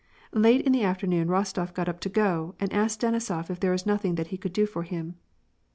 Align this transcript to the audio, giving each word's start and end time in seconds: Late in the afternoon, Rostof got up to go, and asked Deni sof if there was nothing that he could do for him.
Late 0.33 0.61
in 0.65 0.71
the 0.71 0.81
afternoon, 0.81 1.27
Rostof 1.27 1.75
got 1.75 1.87
up 1.87 1.99
to 1.99 2.09
go, 2.09 2.55
and 2.59 2.73
asked 2.73 3.01
Deni 3.01 3.21
sof 3.21 3.51
if 3.51 3.59
there 3.59 3.69
was 3.71 3.85
nothing 3.85 4.15
that 4.15 4.29
he 4.33 4.37
could 4.39 4.51
do 4.51 4.65
for 4.65 4.81
him. 4.81 5.13